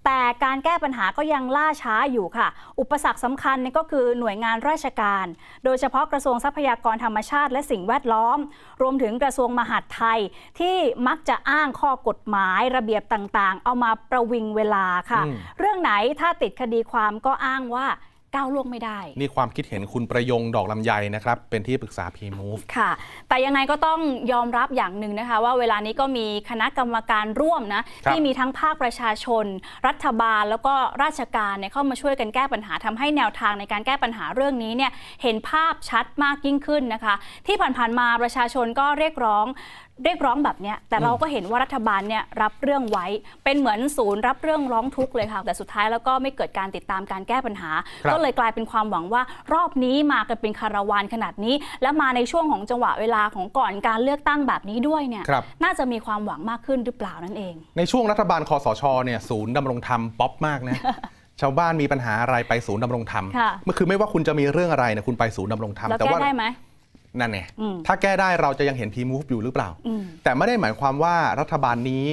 [0.06, 2.48] แต่การแก้ปัญหาก็ยังล่าช้าอยู่ค่ะ
[2.80, 5.26] อุปสรรคสำคัญเนี่ยก็คือหน่วยงานราชการ
[5.64, 8.38] โดยเฉพาะกระทรวงทรัพยากรธรรมชาติและสิ่งแวดล้อม
[8.82, 10.20] รวมถึงกระทรวงมหาดไทย
[10.60, 17.86] ที่มักจะอ้างข้อกฎหมายระเบียบต่างๆ เอามาประวิงเวลาค่ะอืมเรื่องไหนถ้าติดคดีความก็อ้างว่า
[18.34, 22.90] ก้าวล่วงไม่ได้ นี่ความคิดเห็นคุณประยงดอกลำไยนะครับ เป็นที่ปรึกษา P-Move ค่ะ
[23.28, 24.00] แต่ยังไงก็ต้อง
[24.32, 29.44] ยอมรับอย่างหนึ่งนะคะ ว่าเวลานี้ก็มีคณะกรรมการร่วมนะครับที่มีทั้งภาคประชาชน
[29.86, 34.92] รัฐบาลแล้วก็ราชการเนี่ยเข้ามาช่วยกันแก้ปัญหาทำให้แนวทางในการแก้ปัญหาเรื่องนี้เนี่ย
[35.22, 37.14] เห็นภาพชัดมากยิ่งขึ้นนะคะ
[37.46, 39.46] ที่ผ่านๆมาประชาชนก็เรียกร้อง
[40.04, 43.06] เรียกร้องแบบเนี้ยแต่เราก็เห็นว่ารัฐบาลเนี่ยรับเรื่องไว้
[43.44, 47.70] เป็นเหมือนศูนย์รับเรื่องร้องทุกข์เลยค่ะ แต่สุดท้ายแล้วก็ไม่เกิดการติดตามการแก้ปัญหา
[48.04, 60.76] ครับก็เลยกลายเป็นความหวังว่ารอบนี้มากันเป็นคาราวานขนาดนี้ และมาในช่วงของจังหวะเวลาของก่อนการเลือกตั้งแบบนี้ด้วยเนี่ยครับน่าจะมีความหวังมากขึ้นหรือเปล่านั่นเอง ในช่วงรัฐบาลคอสชเนี่ยศูนย์ดำรงธรรมป๊อปมากนะ
[61.40, 66.44] ชาวบ้านมีปัญหาอะไรไปศูนย์ดำรงธรรมค่ะเมื่อคือไม่ว่าคุณจะมีเรื่องอะไรเนี่ยคุณไปศูนย์ดำรงธรรมแล้วแต่แก้ว่าได้ไหม
[67.18, 72.04] นั่นไงอืมถ้าแก้ได้เราจะยังเห็น P-Move อยู่หรือเปล่าอืมแต่ไม่ได้หมายความว่ารัฐบาลนี้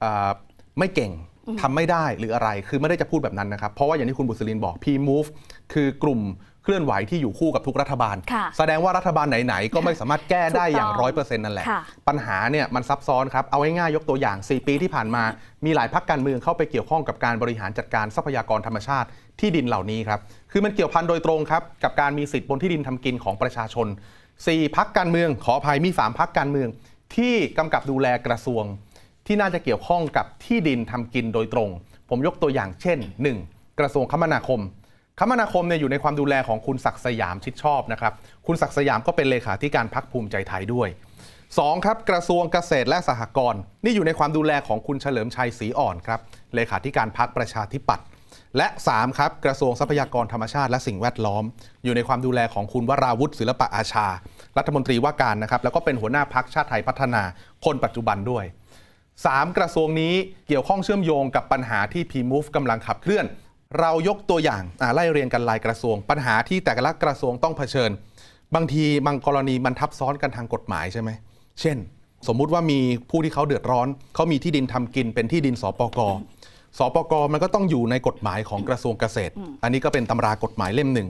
[0.00, 0.30] เอ่อ
[0.78, 1.12] ไม่เก่ง
[1.46, 5.28] อืมทำไม่ได้หรืออะไร คือไม่ได้จะพูดแบบนั้นนะครับ เพราะว่าอย่างที่คุณบุษรินบอก P-Move
[5.72, 6.22] คือกลุ่ม
[6.64, 15.22] เคลื่อนไหวที่อยู่คู่กับทุกรัฐบาลค่ะแสดงว่ารัฐบาลไหนๆ ก็ไม่สามารถแก้ได้อย่างถูกต้องร้อยเปอร์เซ็นต์นั่นแหละค่ะปัญหาเนี่ยมันซับซ้อนครับ เอาง่ายๆยกตัวอย่าง 4 ปีที่ผ่านมา
[15.64, 19.08] มีหลายพักการเมืองเข้าไปเกี่ยวข้องกับการบริหารจัดการทรัพยากรธรรมชาติ
[19.40, 20.20] ที่ดินเหล่านี้ครับ
[20.52, 23.86] คือมันเกี่ยวพันโดยตรงครับกับการมีสิทธิ์บนที่ดินทำกินของประชาชน
[24.46, 26.68] 4พักการเมือง ขออภัยมี 3พักการเมือง
[27.16, 28.64] ที่กำกับดูแลกระทรวง
[29.26, 31.68] ที่น่าจะเกี่ยวข้องกับที่ดินทำกินโดยตรง
[32.08, 32.98] ผมยกตัวอย่างเช่น
[33.38, 33.78] 1.
[33.78, 34.60] กระทรวงคมนาคม
[35.20, 38.12] คมนาคมเนี่ยอยู่ในความดูแลของคุณศักดิ์สยามชิดชอบนะครับ
[38.46, 40.88] คุณศักดิ์สยามก็เป็นเลขาธิการพักภูมิใจไทยด้วย
[41.56, 41.84] 2.
[41.84, 46.20] ครับกระทรวงเกษตรและสหกรณ์นี่อยู่ในความดูแลของคุณเฉลิมชัยศรีอ่อนครับ
[46.54, 48.06] เลขาธิการพักประชาธิปัตย์
[48.56, 49.18] และ 3.
[49.18, 51.44] ครับกระทรวงทรัพยากรธรรมชาติและสิ่งแวดล้อม
[51.84, 54.06] อยู่ในความดูแลของคุณวราวุฒิศิลปะอาชา
[54.58, 57.22] รัฐมนตรีว่าการนะครับ แล้วก็เป็นหัวหน้าพักชาติไทยพัฒนา
[57.64, 58.44] คนปัจจุบันด้วย
[59.00, 60.14] 3 กระทรวงนี้
[60.48, 63.26] เกี่ยวข้องเชื่อมโยงกับปัญหาที่ P-Move กำลังขับเคลื่อน
[63.80, 64.62] เรายกตัวอย่าง
[64.94, 67.90] ไล่เรียงกันรายกระทรวง ปัญหาที่แต่ละกระทรวงต้องเผชิญ
[68.54, 71.10] บางทีบางกรณีมันทับซ้อนกันทางกฎหมายใช่ไหม
[71.60, 71.76] เช่น
[72.28, 72.80] สมมุติว่ามี
[73.10, 76.00] ผู้ที่เขาเดือดร้อนเขามีที่ดินทำกินเป็นที่ดินสปก
[76.78, 81.08] สปกมันก็ต้องอยู่ในกฎหมายของกระทรวงเกษตร อันนี้ก็เป็นตำรากฎหมายเล่มหนึ่ง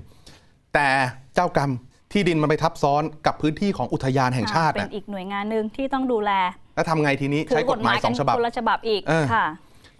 [0.75, 0.89] แต่
[1.35, 1.71] เจ้ากรรม
[2.13, 6.31] ที่ดินมันไปทับซ้อนกับพื้นที่ของอุทยานแห่งชาติเป็นะนอีกหน่วยงานหนึ่งที่ต้องดูแล
[6.75, 9.47] แล้วทำไงทีนี้ถืใช้กฎหมายสองฉบับคนละฉบับอีกเออค่ะ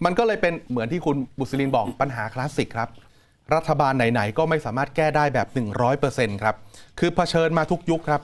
[0.05, 2.89] มันก็เลยเป็นเหมือนที่คุณบุษรินบอกปัญหาคลาสสิกครับ
[3.55, 5.47] รัฐบาลไหนๆก็ไม่สามารถแก้ได้แบบ
[5.95, 6.55] 100%ครับ
[6.99, 8.21] คือเผชิญมาทุกยุคครับ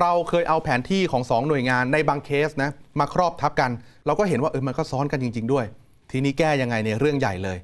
[0.00, 2.70] เราเคยเอาแผนที่ของ 2 หน่วยงานในบางเคสนะ
[3.00, 3.70] มาครอบทับกัน
[4.06, 5.64] เราก็เห็นว่าเออมันก็ซ้อนกันจริง ๆ ด้วย
[6.10, 7.58] ทีนี้แก้ยังไงเนี่ยเรื่องใหญ่เลย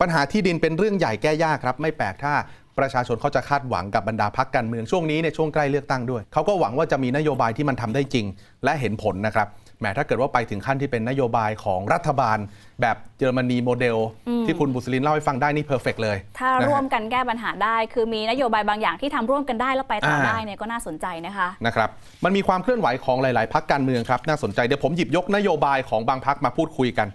[0.00, 2.34] ปัญหาที่ดินเป็นเรื่องใหญ่แก้ยากครับ ไม่แปลกถ้า
[2.78, 8.26] ประชาชนเขาจะคาดหวังกับบรรดาพักการเมืองช่วงนี้ในยช่วงใกล้เลือกตั้งด้วย เขาก็หวังว่าจะมีนโยบายที่มันทำได้จริง
[8.64, 12.38] และเห็นผลนะครับแหมถ้าเกิดว่าไปถึงขั้นที่เป็นนโยบายของรัฐบาล
[12.80, 13.96] แบบเยอรมนีโมเดล
[14.28, 21.88] อืมที่คุณบุษรินเล่าให้ฟังได้นี่ perfect เลย ถ้านะฮะร่วมกันแก้ปัญหาได้ คือมีนโยบายบางอย่างที่ทำร่วมกันได้แล้วไปต่ออ่าได้เนี่ยก็น่าสนใจนะคะนะครับ
[22.24, 27.08] มันมีความเคลื่อนไหวของหลาย ๆพรรคการเมืองครับน่าสนใจเดี๋ยวผมหยิบยกนโยบายของบางพรรคมาพูดคุยกัน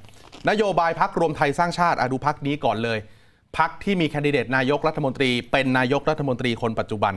[0.49, 2.99] นโยบายพรรครวมไทยสร้างชาติอะดูพรรคนี้ก่อนเลย
[3.58, 7.13] พรรคที่มีแคนดิเดตนายกรัฐมนตรี เป็นนายกรัฐมนตรีคนปัจจุบัน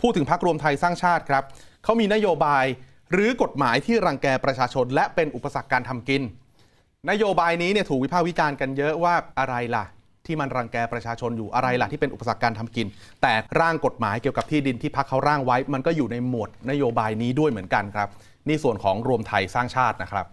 [0.00, 1.44] พูดถึงพักรวมไทยสร้างชาติครับ
[1.84, 2.64] เขามีนโยบาย
[3.12, 6.22] หรือกฎหมายที่รังแกประชาชน และเป็นอุปสรรคการทำกิน
[7.10, 9.84] นโยบายนี้เนี่ยถูกวิพากษ์วิจารณ์กันเยอะว่าอะไรล่ะ
[10.26, 12.86] ที่มันรังแกประชาชนอยู่อะไรล่ะที่เป็นอุปสรรคการทำกิน
[13.22, 18.08] แต่ร่างกฎหมายเกี่ยวกับที่ดินที่พักเขาร่างไว้ มันก็อยู่ในหมวดนโยบายนี้ด้วยเหมือนกันครับ
[18.48, 20.26] นี่ส่วนของรวมไทยสร้างชาตินะครับ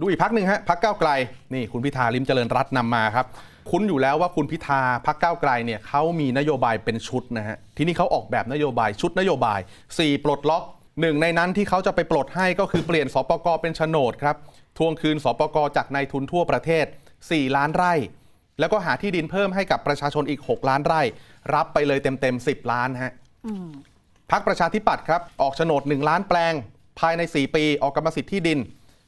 [0.00, 1.10] ดูอีกพักหนึ่งฮะพักก้าวไกล
[1.54, 3.26] นี่คุณพิธาลิมเจริญรัตน์นำมาครับ
[3.70, 9.60] คุ้นอยู่แล้วว่าคุณพิธาพักก้าวไกลเนี่ยเขามีนโยบายเป็นชุดนะฮะทีนี้เขาออกแบบนโยบายชุดนโยบาย
[9.92, 10.62] 4 ปลดล็อก
[11.00, 14.36] หนึ่งในนั้นที่เขาจะไปปลดให้ก็คือเปลี่ยนสปกเป็นโฉนดครับ
[14.78, 16.84] ทวงคืนสปกจากนายทุนทั่วประเทศ
[17.20, 17.92] 4 ล้านไร่
[18.60, 21.02] แล้วก็หาที่ดินเพิ่มให้กับประชาชนอีก 6 ล้านไร่
[21.54, 23.12] รับไปเลยเต็มๆ10 ล้านฮะ
[24.30, 26.54] พักประชาธิปัตย์ครับออกโฉนด 1 ล้านแปลง
[27.00, 28.58] ภายใน 4 ปีออกกรรมสิทธิ์ที่ดิน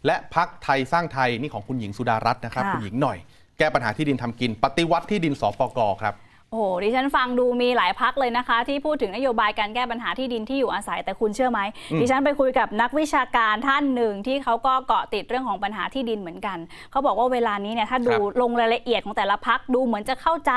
[0.06, 3.18] และพักไทยสร้างไทยนี่ของคุณหญิงสุดารัตน์นะครับค่ะคุณหญิงหน่อย
[3.58, 6.14] แก้ปัญหาที่ดินทำกิน ปฏิวัติที่ดินสปกครับ
[6.54, 11.60] โอ้โหดิฉันฟังดูมีหลายพักเลยนะคะ ที่พูดถึงนโยบายการแก้ปัญหาที่ดินที่อยู่อาศัยแต่คุณเชื่อไหม
[11.92, 16.58] อืมดิฉันไปคุยกับนักวิชาการท่านหนึ่งที่เขาก็เกาะติดเรื่องของปัญหาที่ดินเหมือนกัน
[16.90, 20.52] เขาบอกว่าเวลานี้เนี่ยถ้าดูลงรายละเอียดของแต่ละพักดูเหมือนจะเข้าใจ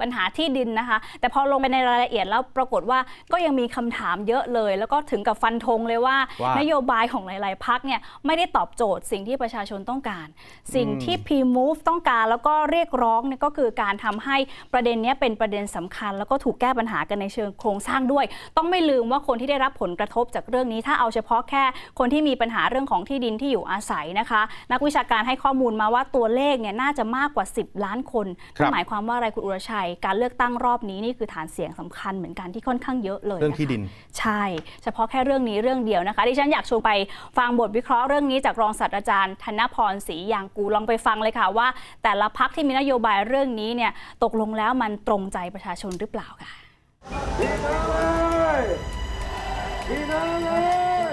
[0.00, 2.98] ปัญหาที่ดินนะคะ แต่พอลงไปในรายละเอียดแล้วปรากฏว่า
[3.32, 10.26] ก็ยังมีคำถามเยอะเลย แล้วก็ถึงกับฟันธงเลยว่าว่า นโยบายของหลาย ๆพักเนี่ยไม่ได้ตอบโจทย์สิ่งที่ประชาชนต้องการ
[10.74, 14.36] สิ่งอืมที่ P-Move ต้องการแล้วก็เรียกร้องเนี่ยก็คือการทำให้
[14.72, 18.24] ประเด็นเนี้ยเป็นประเด็นสำคัญ แล้วก็ถูกแก้ปัญหากันในเชิงโครงสร้างด้วย
[18.56, 21.64] ต้องไม่ลืมว่าคนที่ได้รับผลกระทบจากเรื่องนี้ ถ้าเอาเฉพาะแค่
[21.98, 28.26] คนที่มีปัญหาเรื่องของที่ดินที่อยู่อาศัยนะคะ นักวิชาการให้ข้อมูลมาว่าตัวเลขเนี่ยน่าจะมากกว่า 10 ล้านคน
[28.58, 33.82] ครับนั่นหมายความว่าอะไรคุณอุรชัย การเลือกตั้งรอบนี้นี่คือฐานเสียงสำคัญเหมือนกันที่ค่อนข้างเยอะเลยเรื่องนะคะที่ดิน
[34.18, 34.42] ใช่
[34.82, 36.90] เฉพาะแค่เรื่องนี้เรื่องเดียวนะคะดิฉันอยากชวนไป
[37.38, 41.68] ฟังบทวิเคราะห์เรื่องนี้จากรองศาสตราจารย์ธนพรศรียางกูลองไปฟังเลยค่ะว่า
[42.02, 46.52] แต่ละพักที่มีนโยบายเรื่องนี้เนี่ยตกลงแล้วมันตรงใจประชาชนหรือเปล่าค่ะ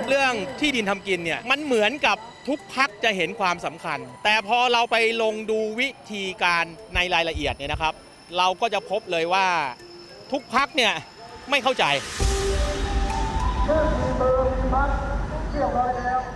[0.07, 2.17] เรื่องที่ดินทำกินเนี่ยมันเหมือนกับ
[2.47, 7.93] ทุกพักจะเห็นความสำคัญ แต่พอเราไปลงดูวิธีการในรายละเอียดเนี่ยนะครับ
[8.37, 9.47] เราก็จะพบเลยว่า
[10.31, 10.93] ทุกพักเนี่ย
[11.49, 11.85] ไม่เข้าใจ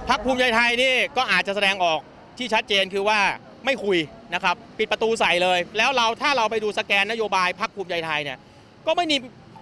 [0.10, 2.00] พักภูมิใจไทยนี่ก็อาจจะแสดงออก
[2.38, 3.20] ที่ชัดเจนคือว่า
[3.65, 3.97] ไม่คุย
[4.34, 8.38] นะครับปิดประตูใส่เลย แล้วเราถ้าเราไปดูสแกนนโยบายพักภูมิใจไทยเนี่ย
[8.88, 9.17] ก็ไม่มี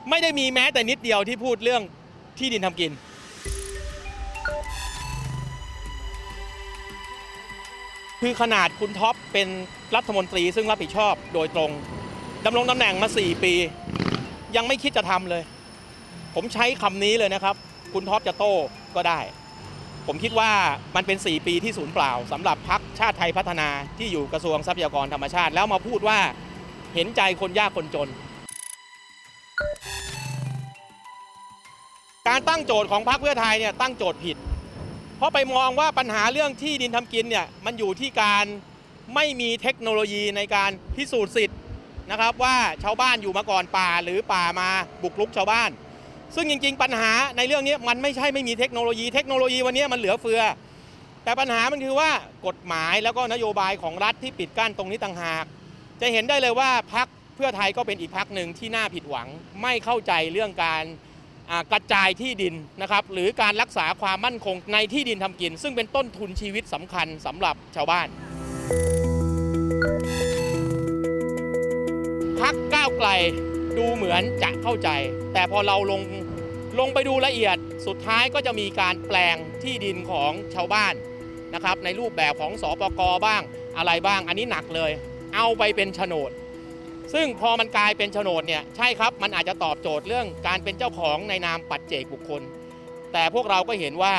[0.10, 1.82] ไม่ได้มีแม้แต่นิดเดียวที่พูดเรื่อง
[2.38, 2.92] ที่ดินทำกิน
[8.22, 9.48] คือขนาดคุณท็อปเป็น
[9.96, 11.72] รัฐมนตรีซึ่งรับผิดชอบโดยตรง
[12.46, 13.54] ดำรงตำแหน่งมา 4 ปี
[14.56, 15.44] ยังไม่คิดจะทำเลย
[16.36, 17.56] ผมใช้คำนี้เลยนะครับ
[17.94, 18.54] คุณท็อปจะโต้
[18.96, 19.20] ก็ได้
[20.08, 20.52] ผมคิดว่า
[20.96, 26.20] มันเป็น 4 ปีที่สูญเปล่าสำหรับพักชาติไทยพัฒนาที่อยู่กระทรวงทรัพยากรธรรมชาติ แล้วมาพูดว่า
[26.94, 28.10] เห็นใจคนยากคนจน
[32.28, 34.38] การตั้งโจทย์ของพรรคเพื่อไทยเนี่ยตั้งโจทย์ผิด
[35.18, 38.46] เพราะไปมองว่าปัญหาเรื่องที่ดินทำกินเนี่ยมันอยู่ที่การ
[39.16, 41.60] ไม่มีเทคโนโลยีในการพิสูจน์สิทธิ์
[42.12, 44.70] นะครับว่าชาวบ้านอยู่มาก่อนป่าหรือป่ามา
[45.04, 45.70] บุกรุกชาวบ้าน
[46.36, 50.42] ซึ่งจริง ๆ ปัญหาในเรื่องนี้มันไม่ใช่ไม่มีเทคโนโลยี เทคโนโลยีวันนี้มันเหลือเฟือ
[51.24, 52.10] แต่ปัญหามันคือว่า
[52.48, 55.46] กฎหมายแล้วก็นโยบายของรัฐที่ปิดกั้นตรงนี้ต่างหาก
[56.02, 59.28] จะเห็นได้เลยว่าพักเพื่อไทยก็เป็นอีกพักหนึ่งที่น่าผิดหวัง
[59.62, 60.84] ไม่เข้าใจเรื่องการ
[61.72, 68.08] กระจายที่ดินนะครับหรือการรักษาความมั่นคงในที่ดินทำกิน ซึ่งเป็นต้นทุนชีวิตสำคัญสำหรับชาวบ้าน
[72.40, 73.10] พักก้าวไกล
[73.78, 74.90] ดูเหมือนจะเข้าใจ
[75.34, 76.02] แต่พอเราลง
[76.80, 77.58] ลงไปดูละเอียด
[77.88, 80.94] สุดท้ายก็จะมีการแปลงที่ดินของชาวบ้าน
[81.54, 83.42] นะครับ ในรูปแบบของสอปกบ้าง
[83.78, 84.92] อะไรบ้าง อันนี้หนักเลย
[85.36, 86.32] เอาไปเป็นโฉนด
[87.14, 92.42] ซึ่งพอมันกลายเป็นโฉนดเนี่ยใช่ครับมันอาจจะตอบโจทย์เรื่องการเป็นเจ้าของในนามปัจเจกบุคคล
[93.14, 94.16] แต่พวกเราก็เห็นว่า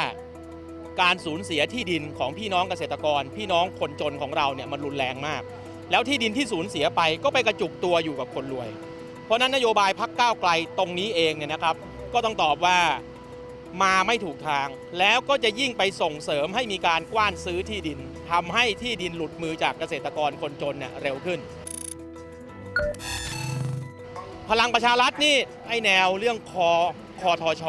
[1.00, 5.42] การสูญเสียที่ดินของพี่น้องเกษตรกร พี่น้องคนจนของเราเนี่ยมันรุนแรงมาก
[5.90, 8.68] แล้วที่ดินที่สูญเสียไปก็ไปกระจุกตัวอยู่กับคนรวย
[9.32, 11.76] ราะนั้นนโยบายพักก้าวไกลตรงนี้เองเนี่ยนะครับ
[12.14, 12.78] ก็ต้องตอบว่า
[13.82, 14.68] มาไม่ถูกทาง
[14.98, 17.98] แล้วก็จะยิ่งไปส่งเสริมให้มีการกว้านซื้อที่ดิน
[18.30, 21.40] ทำให้ที่ดินหลุดมือจากเกษตรกรคนจนเนี่ยเร็วขึ้น
[24.50, 26.70] พลังประชารัฐนี่ไอแนวเรื่องคอ
[27.20, 27.64] คอทช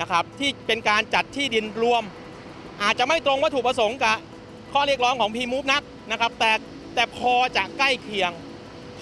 [0.00, 2.02] นะครับที่เป็นการจัดที่ดินรวม
[2.82, 4.16] อาจจะไม่ตรงวัตถุประสงค์กับ
[4.72, 6.52] ข้อเรียกร้องของพีมูฟนักนะครับแต่
[6.94, 8.32] แต่พอจะใกล้เคียง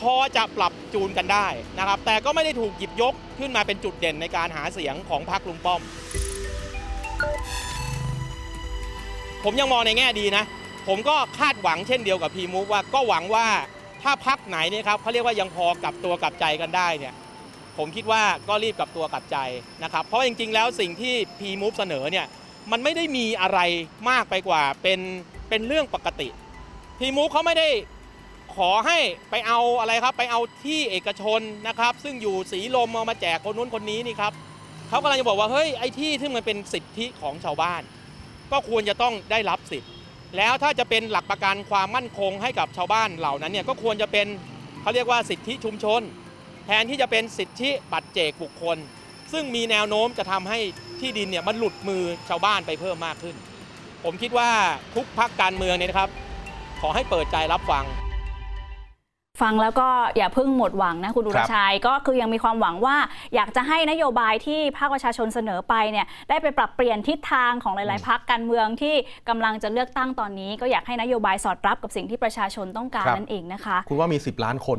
[0.02, 1.46] พอจะปรับจูนกันได้
[1.78, 5.80] นะครับ แต่ก็ไม่ได้ถูกหยิบยกขึ้นมาเป็นจุดเด่นในการหาเสียงของพรรคลุงป้อม
[9.44, 10.44] ผมยังมองในแง่ดีนะ
[10.88, 13.46] ผมก็คาดหวังเช่นเดียวกับพีมูฟว่าก็หวังว่า
[14.02, 17.14] ถ้าพักไหนเนี่ยครับเขาเรียกว่ายังพอกลับตัวกลับใจกันได้เนี่ย
[17.78, 19.38] ผมคิดว่าก็รีบกลับตัวกลับใจ
[19.82, 22.26] นะครับ เพราะจริงๆ แล้วสิ่งที่พีมูฟเสนอเนี่ย
[22.70, 23.60] มันไม่ได้มีอะไร
[24.10, 25.00] มากไปกว่าเป็น
[25.48, 26.28] เป็นเรื่องปกติ
[26.98, 27.68] พีมูฟเขาไม่ได้
[28.56, 28.98] ขอให้
[29.30, 34.32] ไปเอาอะไรครับ ไปเอาที่เอกชนนะครับ ซึ่งอยู่สีลมเอามาแจกคนนู้นคนนี้นี่ครับ
[34.88, 37.82] เขากำลังจะบอกว่าเฮ้ยไอ้ที่ที่มันเป็นสิทธิของชาวบ้าน
[38.52, 39.90] ก็ควรจะต้องได้รับสิทธิ์
[40.36, 44.26] แล้วถ้าจะเป็นหลักประกันความมั่นคงให้กับชาวบ้านเหล่านั้นเนี่ยก็ควรจะเป็น
[44.82, 46.00] เขาเรียกว่าสิทธิชุมชน
[46.66, 48.76] แทนที่จะเป็นสิทธิปัจเจกบุคคล
[49.32, 50.58] ซึ่งมีแนวโน้มจะทำให้
[51.00, 53.36] ที่ดินเนี่ยมันหลุดมือชาวบ้านไปเพิ่มมากขึ้น
[54.04, 54.50] ผมคิดว่า
[54.94, 56.10] ทุกพักการเมืองเนี่ยนะครับ
[56.80, 57.84] ขอให้เปิดใจรับฟัง
[59.42, 62.96] ฟังแล้วก็อย่าเพิ่งหมดหวังนะคุณอุรชัยก็คือยังมีความหวังว่า
[63.35, 68.94] อยากจะให้นโยบายที่ภาคประชาชนเสนอไปเนี่ยได้ไปปรับเปลี่ยนทิศทางของหลาย ๆพักการเมืองที่
[69.29, 74.79] กำลังจะเลือกตั้งตอนนี้ ก็อยากให้นโยบายสอดรับกับสิ่งที่ประชาชนต้องการครับนั่นเองนะคะ คุณว่ามี 10 ล้านคน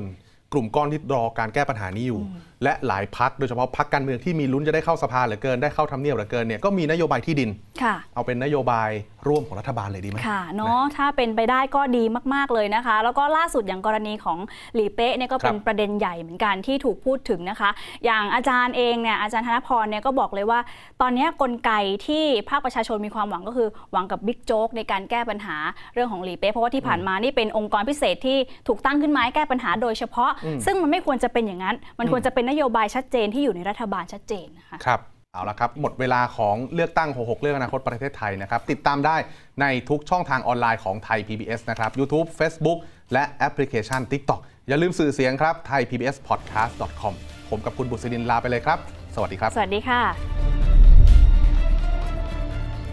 [0.54, 2.22] กลุ่มก้อนที่รอการแก้ปัญหานี้อยู่
[2.64, 7.50] และหลายพักโดยเฉพาะพักการเมืองที่มีลุ้นจะได้เข้าสภาเหลือเกินได้เข้าทำเนียบเหลือเกินเนี่ยก็มีนโยบายที่ดิน
[7.84, 8.90] ค่ะ เอาเป็นนโยบาย
[9.28, 14.38] ร่วมของรัฐบาลเลยดีไหม ค่ะเนาะถ้าเป็นไปได้ก็ดีมาก ๆ เลยนะคะ แล้วก็ล่าสุดอย่างกรณีของ
[14.76, 17.70] หลีเป๊ะเนี่ยก็เป็นครับประเด็นใหญ่เหมือนกันที่ถูกพูดถึงนะคะ
[18.06, 20.60] อย่างอาจารย์เองเนี่ยอาจารย์ธนพรเนี่ยก็บอกเลยว่า
[21.02, 21.72] ตอนนี้กลไก
[22.08, 25.56] ที่ภาคประชาชนมีความหวังก็คือหวังกับบิ๊กโจ๊กในการแก้ปัญหา
[25.94, 35.00] เรื่องของหลีเป๊ะเพราะว่าที่ผ่านมานี่เป็นองค์กรพิเศษที่ถูกตั้งขึ้นมาให้แก้ปัญหาโดยเฉพาะ อืม ซึ่งมันไม่ควรจะเป็นอย่างนั้น มันอืมควรจะเป็นนโยบายชัดเจนที่อยู่ในรัฐบาลชัดเจนนะคะครับ
[35.34, 39.18] เอาละครับ หมดเวลาของเลือกตั้ง 66เลือกอนาคตประเทศไทยนะครับ ติดตามได้
[39.62, 42.78] ในทุกช่องทางออนไลน์ของไทย PBS นะครับ YouTube Facebook
[43.14, 47.14] และแอปพลิเคชัน TikTok อย่าลืมสื่อเสียงครับ thaipbspodcast.com
[47.50, 48.78] ผมกับคุณบุษรินลาไปเลยครับ
[49.16, 50.02] สวัสดีครับ สวัสดีค่ะ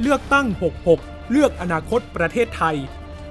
[0.03, 0.47] เลือกตั้ง
[0.91, 2.77] 66 เลือกอนาคตประเทศไทย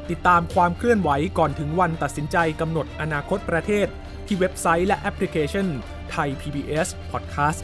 [0.09, 3.87] ติดตามความเคลื่อนไหวก่อนถึงวันตัดสินใจกำหนดอนาคตประเทศ
[4.27, 5.67] ที่เว็บไซต์และแอปพลิเคชัน
[6.11, 7.61] ไทย PBS Podcast